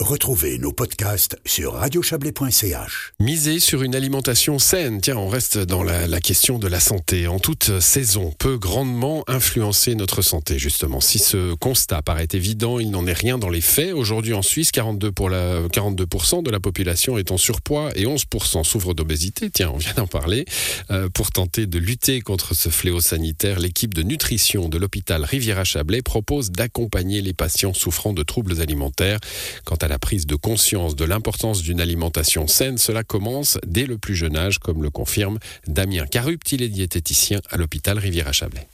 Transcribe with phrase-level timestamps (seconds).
[0.00, 3.14] Retrouvez nos podcasts sur radiochablais.ch.
[3.18, 7.26] Miser sur une alimentation saine, tiens, on reste dans la, question de la santé.
[7.26, 11.00] En toute saison, peut grandement influencer notre santé, justement.
[11.00, 13.92] Si ce constat paraît évident, il n'en est rien dans les faits.
[13.92, 16.06] Aujourd'hui, en Suisse, 42%, pour la, 42
[16.44, 19.50] de la population est en surpoids et 11% souffrent d'obésité.
[19.50, 20.44] Tiens, on vient d'en parler.
[20.92, 26.02] Euh, pour tenter de lutter contre ce fléau sanitaire, l'équipe de nutrition de l'hôpital Riviera-Chablais
[26.02, 29.18] propose d'accompagner les patients souffrant de troubles alimentaires.
[29.64, 33.98] Quant à la prise de conscience de l'importance d'une alimentation saine, cela commence dès le
[33.98, 38.68] plus jeune âge, comme le confirme Damien Carupt, il est diététicien à l'hôpital Riviera-Chablais.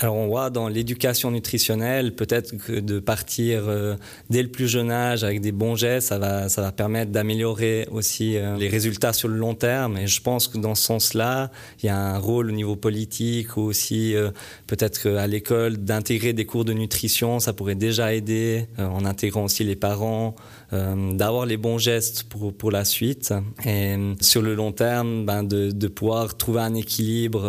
[0.00, 3.94] Alors on voit dans l'éducation nutritionnelle, peut-être que de partir euh,
[4.28, 7.86] dès le plus jeune âge avec des bons gestes, ça va, ça va permettre d'améliorer
[7.92, 9.96] aussi euh, les résultats sur le long terme.
[9.96, 13.56] Et je pense que dans ce sens-là, il y a un rôle au niveau politique
[13.56, 14.30] ou aussi euh,
[14.66, 17.38] peut-être à l'école d'intégrer des cours de nutrition.
[17.38, 20.34] Ça pourrait déjà aider en intégrant aussi les parents,
[20.72, 23.32] d'avoir les bons gestes pour, pour la suite.
[23.64, 27.44] Et sur le long terme, ben, de, de pouvoir trouver un équilibre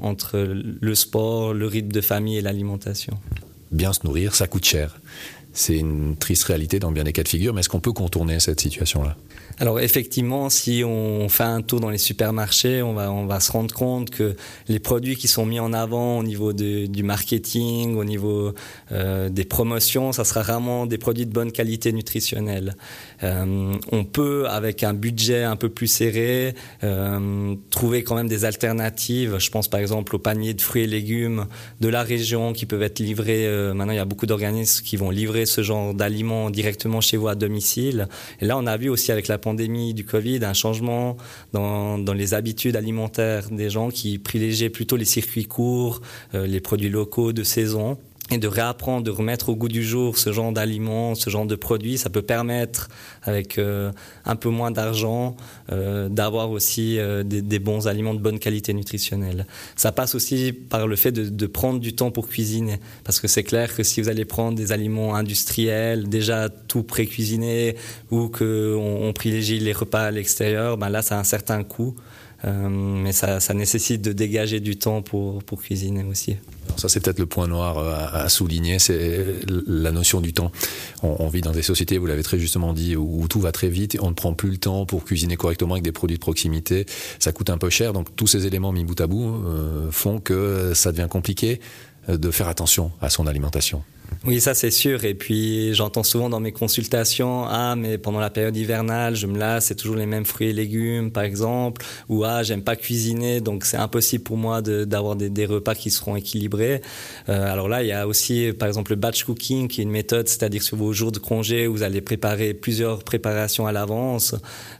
[0.00, 3.18] entre le sport, le rythme de famille et l'alimentation.
[3.70, 5.00] Bien se nourrir, ça coûte cher.
[5.52, 8.40] C'est une triste réalité dans bien des cas de figure, mais est-ce qu'on peut contourner
[8.40, 9.16] cette situation-là?
[9.58, 14.10] Alors effectivement, si on fait un tour dans les supermarchés, on va, se rendre compte
[14.10, 14.34] que
[14.68, 18.54] les produits qui sont mis en avant au niveau du marketing, au niveau
[18.92, 22.76] euh, des promotions, ça sera vraiment des produits de bonne qualité nutritionnelle.
[23.22, 28.44] Euh, on peut, avec un budget un peu plus serré, euh, trouver quand même des
[28.44, 29.36] alternatives.
[29.38, 31.46] Je pense par exemple aux paniers de fruits et légumes
[31.80, 33.46] de la région qui peuvent être livrés.
[33.74, 37.28] Maintenant, il y a beaucoup d'organismes qui vont livrer ce genre d'aliments directement chez vous
[37.28, 38.08] à domicile.
[38.40, 41.16] Et là, on a vu aussi avec la pandémie du Covid un changement
[41.52, 46.00] dans, dans les habitudes alimentaires des gens qui privilégiaient plutôt les circuits courts,
[46.34, 47.98] euh, les produits locaux de saison
[48.32, 51.54] et de réapprendre, de remettre au goût du jour ce genre d'aliments, ce genre de
[51.54, 52.88] produits, ça peut permettre,
[53.22, 53.92] avec euh,
[54.24, 55.36] un peu moins d'argent,
[55.70, 59.46] euh, d'avoir aussi euh, des, bons aliments de bonne qualité nutritionnelle.
[59.76, 63.42] Ça passe aussi par le fait de, prendre du temps pour cuisiner, parce que c'est
[63.42, 67.76] clair que si vous allez prendre des aliments industriels, déjà tout pré-cuisiné,
[68.10, 68.44] ou qu'on
[69.02, 71.94] on privilégie les repas à l'extérieur, ben là, ça a un certain coût.
[72.44, 76.38] Mais ça, ça, nécessite de dégager du temps pour, pour cuisiner aussi.
[76.76, 79.26] Ça, c'est peut-être le point noir à, à souligner, c'est
[79.66, 80.52] la notion du temps.
[81.02, 83.96] On, vit dans des sociétés, vous l'avez très justement dit, où, tout va très vite
[84.00, 86.86] on ne prend plus le temps pour cuisiner correctement avec des produits de proximité.
[87.18, 90.20] Ça coûte un peu cher, donc tous ces éléments mis bout à bout euh, font
[90.20, 91.60] que ça devient compliqué
[92.08, 93.82] euh, de faire attention à son alimentation.
[94.24, 95.04] Oui, ça c'est sûr.
[95.04, 99.38] Et puis j'entends souvent dans mes consultations, ah mais pendant la période hivernale, je me
[99.38, 103.40] lasse, c'est toujours les mêmes fruits et légumes, par exemple, ou ah j'aime pas cuisiner,
[103.40, 106.80] donc c'est impossible pour moi d'avoir des, repas qui seront équilibrés.
[107.28, 109.90] Euh, alors là, il y a aussi par exemple le batch cooking, qui est une
[109.90, 114.34] méthode, c'est-à-dire sur vos jours de congé, vous allez préparer plusieurs préparations à l'avance.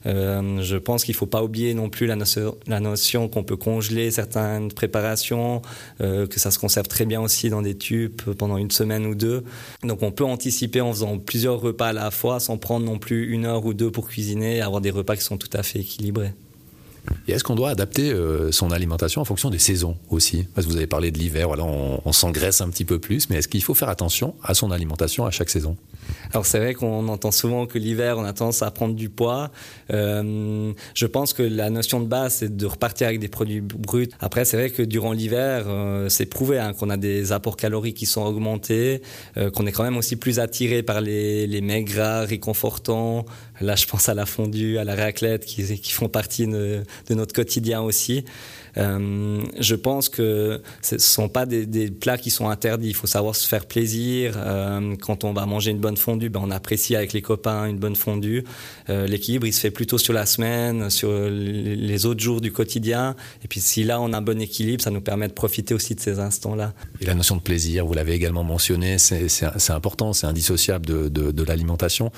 [0.06, 3.56] Euh, je pense qu'il faut pas oublier non plus la notion, la notion qu'on peut
[3.56, 5.62] congeler certaines préparations,
[6.00, 9.14] euh, que ça se conserve très bien aussi dans des tubes pendant une semaine ou
[9.14, 9.21] deux
[9.82, 13.32] donc on peut anticiper en faisant plusieurs repas à la fois sans prendre non plus
[13.32, 15.80] une heure ou deux pour cuisiner et avoir des repas qui sont tout à fait
[15.80, 16.32] équilibrés.
[17.26, 20.44] Et est-ce qu'on doit adapter euh, son alimentation en fonction des saisons aussi?
[20.54, 23.36] Parce que vous avez parlé de l'hiver, voilà, on, s'engraisse un petit peu plus, mais
[23.36, 25.76] est-ce qu'il faut faire attention à son alimentation à chaque saison?
[26.32, 29.50] Alors c'est vrai qu'on entend souvent que l'hiver, on a tendance à prendre du poids.
[29.92, 34.08] Euh, je pense que la notion de base, c'est de repartir avec des produits bruts.
[34.20, 37.96] Après, c'est vrai que durant l'hiver, euh, c'est prouvé hein, qu'on a des apports caloriques
[37.96, 39.02] qui sont augmentés,
[39.54, 43.24] qu'on est quand même aussi plus attiré par les, les mets gras, réconfortants.
[43.60, 47.14] Là, je pense à la fondue, à la raclette, qui, qui font partie de, de
[47.14, 48.24] notre quotidien aussi.
[48.78, 52.88] Euh, je pense que ce ne sont pas des, plats qui sont interdits.
[52.88, 54.34] Il faut savoir se faire plaisir.
[54.36, 57.78] Euh, quand on va manger une bonne fondue, ben on apprécie avec les copains une
[57.78, 58.44] bonne fondue.
[58.88, 63.14] Euh, L'équilibre, il se fait plutôt sur la semaine, sur les autres jours du quotidien.
[63.44, 65.94] Et puis si là, on a un bon équilibre, ça nous permet de profiter aussi
[65.94, 66.72] de ces instants-là.
[67.00, 72.12] Et la notion de plaisir, vous l'avez également mentionné, c'est important, c'est indissociable de, l'alimentation.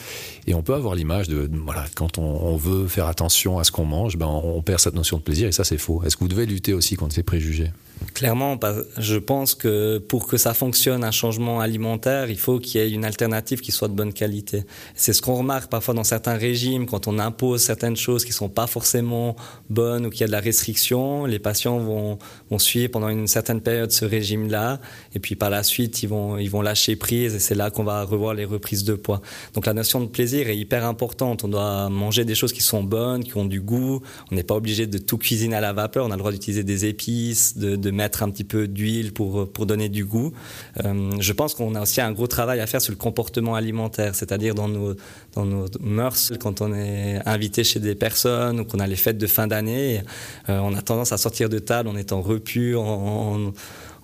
[0.47, 3.73] Et on peut avoir l'image de, voilà, quand on, on, veut faire attention à ce
[3.73, 6.03] qu'on mange, ben on, on perd cette notion de plaisir et ça, c'est faux.
[6.05, 7.71] Est-ce que vous devez lutter aussi contre ces préjugés
[8.15, 8.57] Clairement,
[8.97, 12.91] je pense que pour que ça fonctionne, un changement alimentaire, il faut qu'il y ait
[12.91, 14.63] une alternative qui soit de bonne qualité.
[14.95, 18.49] C'est ce qu'on remarque parfois dans certains régimes, quand on impose certaines choses qui sont
[18.49, 19.35] pas forcément
[19.69, 22.19] bonnes ou qu'il y a de la restriction, les patients vont,
[22.51, 24.81] vont suivre pendant une certaine période ce régime-là,
[25.13, 27.83] et puis par la suite, ils vont, ils vont lâcher prise, et c'est là qu'on
[27.83, 29.23] va revoir les reprises de poids.
[29.55, 31.43] Donc la notion de plaisir est hyper importante.
[31.43, 34.03] On doit manger des choses qui sont bonnes, qui ont du goût.
[34.31, 36.07] On n'est pas obligé de tout cuisiner à la vapeur.
[36.07, 39.51] On a le droit d'utiliser des épices, de, de mettre un petit peu d'huile pour,
[39.51, 40.33] pour donner du goût.
[40.85, 44.15] Euh, je pense qu'on a aussi un gros travail à faire sur le comportement alimentaire,
[44.15, 44.95] c'est-à-dire dans nos,
[45.35, 49.19] dans nos mœurs, quand on est invité chez des personnes ou qu'on a les fêtes
[49.19, 50.03] de fin d'année,
[50.49, 53.53] euh, on a tendance à sortir de table en étant repu, en,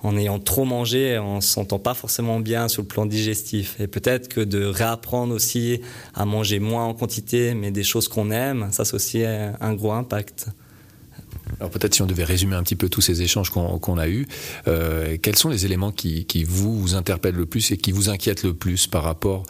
[0.03, 3.79] en ayant trop mangé, on ne se sentant pas forcément bien sur le plan digestif.
[3.81, 5.81] Et peut-être que de réapprendre aussi
[6.15, 9.93] à manger moins en quantité, mais des choses qu'on aime, ça c'est aussi un gros
[9.93, 10.49] impact.
[11.61, 14.27] Alors peut-être si on devait résumer un petit peu tous ces échanges qu'on a eus,
[14.67, 18.55] euh, quels sont les éléments qui, vous, interpellent le plus et qui vous inquiètent le
[18.55, 19.45] plus par rapport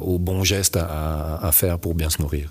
[0.00, 2.50] aux bons gestes à, faire pour bien se nourrir?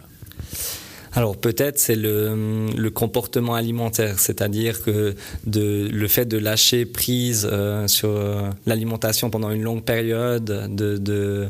[1.13, 8.09] Alors peut-être c'est le, comportement alimentaire, c'est-à-dire que le fait de lâcher prise euh, sur
[8.09, 11.49] euh, l'alimentation pendant une longue période, de de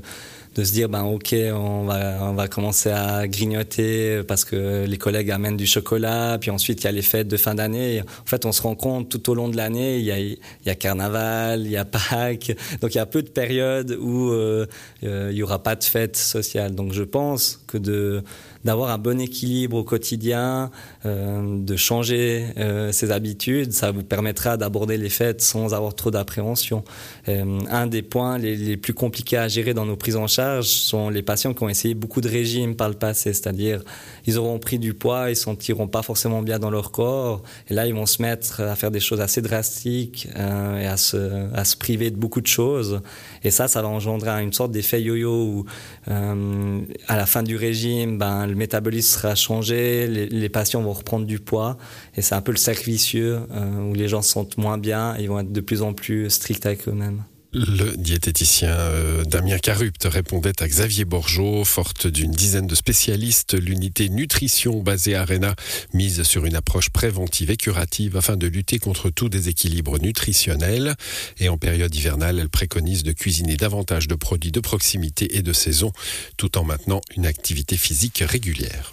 [0.63, 5.31] se dire ben ok on va on va commencer à grignoter parce que les collègues
[5.31, 8.02] amènent du chocolat puis ensuite il y a les fêtes de fin d'année.
[8.02, 10.38] En fait on se rend compte tout au long de l'année il y a il
[10.66, 12.56] y a carnaval il y a Pâques.
[12.81, 14.66] Donc il y a peu de périodes où euh,
[15.04, 16.74] euh, il y aura pas de fête sociale.
[16.75, 18.24] Donc je pense que de
[18.63, 20.72] d'avoir un bon équilibre au quotidien,
[21.06, 22.48] euh, de changer
[22.92, 26.84] ses habitudes, ça vous permettra d'aborder les fêtes sans avoir trop d'appréhension.
[27.28, 31.21] Un des points les, plus compliqués à gérer dans nos prises en charge sont les
[31.21, 33.83] patients qui ont essayé beaucoup de régimes par le passé, c'est-à-dire
[34.25, 37.86] ils auront pris du poids, ils sentiront pas forcément bien dans leur corps, et là
[37.86, 41.65] ils vont se mettre à faire des choses assez drastiques euh, et à se, à
[41.65, 43.01] se priver de beaucoup de choses,
[43.44, 45.65] et ça, ça va engendrer une sorte d'effet yo-yo où
[46.07, 51.25] euh, à la fin du régime, ben le métabolisme sera changé, les, patients vont reprendre
[51.25, 51.77] du poids
[52.15, 55.15] et c'est un peu le cercle vicieux euh, où les gens se sentent moins bien
[55.19, 57.24] ils vont être de plus en plus stricts avec eux-mêmes.
[57.57, 63.54] Le diététicien euh, Damien Carupt répondait à Xavier Borgeot, forte d'une dizaine de spécialistes.
[63.54, 65.56] L'unité nutrition basée à Arena
[65.94, 70.96] mise sur une approche préventive et curative afin de lutter contre tout déséquilibre nutritionnel.
[71.40, 75.54] Et en période hivernale, elle préconise de cuisiner davantage de produits de proximité et de
[75.54, 75.94] saison,
[76.36, 78.92] tout en maintenant une activité physique régulière.